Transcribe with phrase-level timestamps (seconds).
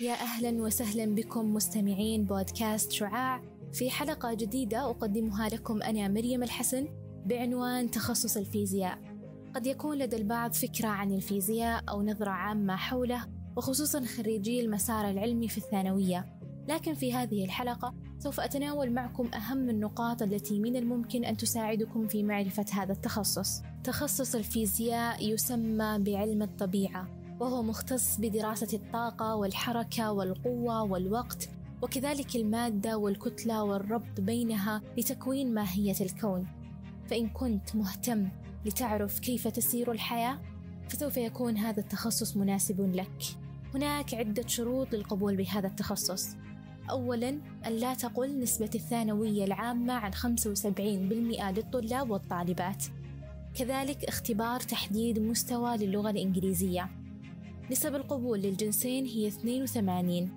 [0.00, 3.42] يا أهلا وسهلا بكم مستمعين بودكاست شعاع.
[3.72, 6.88] في حلقة جديدة أقدمها لكم أنا مريم الحسن
[7.26, 8.98] بعنوان تخصص الفيزياء.
[9.54, 13.26] قد يكون لدى البعض فكرة عن الفيزياء أو نظرة عامة حوله
[13.56, 16.38] وخصوصا خريجي المسار العلمي في الثانوية.
[16.68, 22.22] لكن في هذه الحلقة سوف أتناول معكم أهم النقاط التي من الممكن أن تساعدكم في
[22.22, 23.62] معرفة هذا التخصص.
[23.84, 27.17] تخصص الفيزياء يسمى بعلم الطبيعة.
[27.40, 31.48] وهو مختص بدراسة الطاقة والحركة والقوة والوقت
[31.82, 36.46] وكذلك المادة والكتلة والربط بينها لتكوين ماهية الكون.
[37.06, 38.28] فإن كنت مهتم
[38.66, 40.38] لتعرف كيف تسير الحياة
[40.88, 43.22] فسوف يكون هذا التخصص مناسب لك.
[43.74, 46.36] هناك عدة شروط للقبول بهذا التخصص.
[46.90, 47.28] أولا
[47.66, 52.84] أن لا تقل نسبة الثانوية العامة عن 75% للطلاب والطالبات.
[53.54, 56.97] كذلك اختبار تحديد مستوى للغة الإنجليزية.
[57.70, 60.30] نسب القبول للجنسين هي 82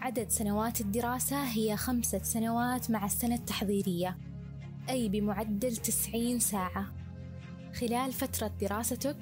[0.00, 4.18] عدد سنوات الدراسة هي خمسة سنوات مع السنة التحضيرية.
[4.88, 6.86] أي بمعدل 90 ساعة.
[7.80, 9.16] خلال فترة دراستك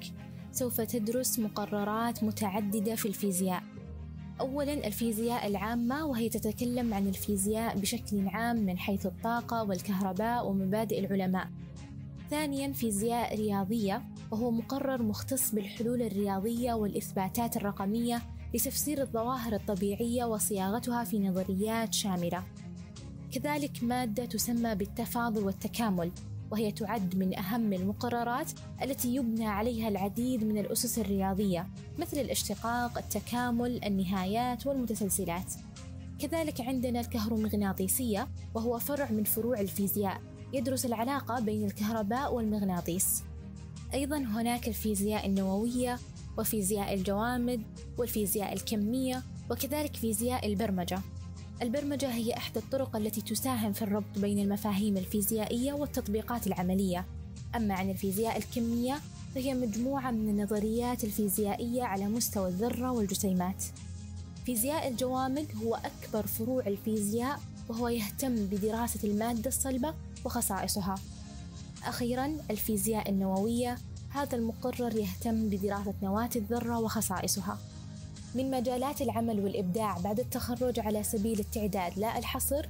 [0.51, 3.63] سوف تدرس مقررات متعددة في الفيزياء.
[4.41, 11.49] أولا الفيزياء العامة وهي تتكلم عن الفيزياء بشكل عام من حيث الطاقة والكهرباء ومبادئ العلماء.
[12.29, 14.01] ثانيا فيزياء رياضية.
[14.33, 18.21] وهو مقرر مختص بالحلول الرياضية والإثباتات الرقمية
[18.53, 22.43] لتفسير الظواهر الطبيعية وصياغتها في نظريات شاملة
[23.31, 26.11] كذلك مادة تسمى بالتفاضل والتكامل
[26.51, 31.67] وهي تعد من أهم المقررات التي يبنى عليها العديد من الأسس الرياضية
[31.97, 35.53] مثل الاشتقاق، التكامل، النهايات والمتسلسلات.
[36.19, 40.21] كذلك عندنا الكهرومغناطيسية وهو فرع من فروع الفيزياء
[40.53, 43.23] يدرس العلاقة بين الكهرباء والمغناطيس.
[43.93, 45.99] أيضا هناك الفيزياء النووية
[46.37, 47.61] وفيزياء الجوامد
[47.97, 51.01] والفيزياء الكمية وكذلك فيزياء البرمجة.
[51.61, 57.05] البرمجة هي إحدى الطرق التي تساهم في الربط بين المفاهيم الفيزيائية والتطبيقات العملية.
[57.55, 58.99] أما عن الفيزياء الكمية
[59.35, 63.63] فهي مجموعة من النظريات الفيزيائية على مستوى الذرة والجسيمات.
[64.45, 67.39] فيزياء الجوامد هو أكبر فروع الفيزياء
[67.69, 69.93] وهو يهتم بدراسة المادة الصلبة
[70.25, 70.95] وخصائصها.
[71.87, 73.77] أخيرا الفيزياء النووية
[74.09, 77.57] هذا المقرر يهتم بدراسة نواة الذرة وخصائصها.
[78.35, 82.65] من مجالات العمل والإبداع بعد التخرج على سبيل التعداد لا الحصر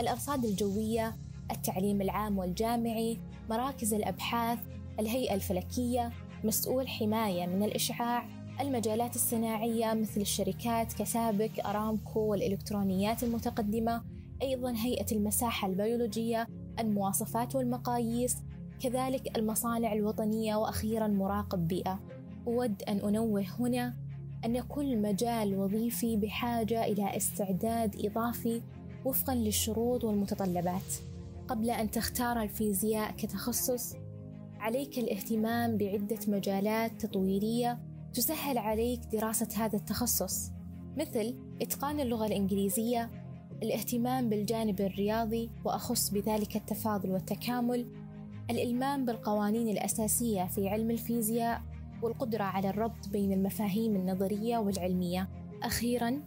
[0.00, 1.14] الأرصاد الجوية
[1.50, 3.18] التعليم العام والجامعي
[3.50, 4.58] مراكز الأبحاث
[5.00, 6.12] الهيئة الفلكية
[6.44, 8.26] مسؤول حماية من الإشعاع
[8.60, 14.02] المجالات الصناعية مثل الشركات كسابك أرامكو والإلكترونيات المتقدمة
[14.42, 16.48] أيضا هيئة المساحة البيولوجية
[16.78, 18.36] المواصفات والمقاييس
[18.80, 22.00] كذلك المصانع الوطنية وأخيرا مراقب بيئة.
[22.46, 23.94] أود أن أنوه هنا
[24.44, 28.62] أن كل مجال وظيفي بحاجة إلى استعداد إضافي
[29.04, 30.94] وفقا للشروط والمتطلبات.
[31.48, 33.96] قبل أن تختار الفيزياء كتخصص
[34.58, 37.78] عليك الاهتمام بعدة مجالات تطويرية
[38.14, 40.50] تسهل عليك دراسة هذا التخصص
[40.96, 43.10] مثل إتقان اللغة الإنجليزية
[43.64, 47.86] الاهتمام بالجانب الرياضي وأخص بذلك التفاضل والتكامل
[48.50, 51.62] الإلمام بالقوانين الأساسية في علم الفيزياء
[52.02, 55.28] والقدرة على الربط بين المفاهيم النظرية والعلمية.
[55.62, 56.22] أخيرا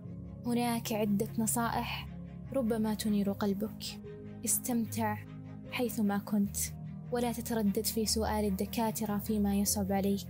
[0.46, 2.08] هناك عدة نصائح
[2.54, 4.00] ربما تنير قلبك.
[4.46, 5.18] استمتع
[5.72, 6.58] حيثما كنت
[7.12, 10.30] ولا تتردد في سؤال الدكاترة فيما يصعب عليك.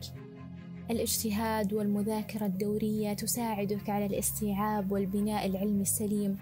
[0.91, 6.37] الاجتهاد والمذاكرة الدورية تساعدك على الاستيعاب والبناء العلمي السليم.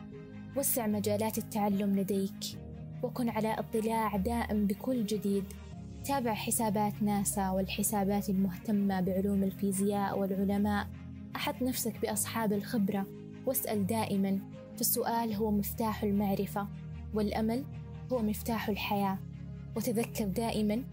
[0.56, 2.60] وسع مجالات التعلم لديك.
[3.04, 5.44] وكن على اطلاع دائم بكل جديد.
[6.06, 10.88] تابع حسابات ناسا والحسابات المهتمة بعلوم الفيزياء والعلماء.
[11.36, 13.06] أحط نفسك بأصحاب الخبرة.
[13.46, 14.40] واسأل دائما.
[14.78, 16.68] فالسؤال هو مفتاح المعرفة
[17.14, 17.64] والأمل
[18.12, 19.18] هو مفتاح الحياة.
[19.76, 20.84] وتذكر دائما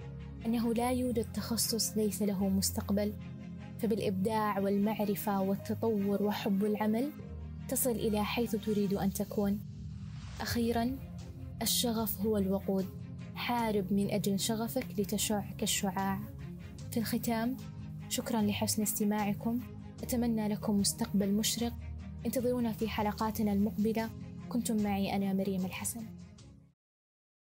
[0.47, 3.13] أنه لا يوجد تخصص ليس له مستقبل.
[3.79, 7.11] فبالإبداع والمعرفة والتطور وحب العمل
[7.69, 9.61] تصل إلى حيث تريد أن تكون.
[10.41, 10.97] أخيرا
[11.63, 12.87] الشغف هو الوقود.
[13.35, 16.21] حارب من أجل شغفك لتشع كالشعاع.
[16.91, 17.57] في الختام
[18.09, 19.61] شكرا لحسن استماعكم.
[20.03, 21.73] أتمنى لكم مستقبل مشرق.
[22.27, 24.11] انتظرونا في حلقاتنا المقبلة.
[24.49, 26.03] كنتم معي أنا مريم الحسن.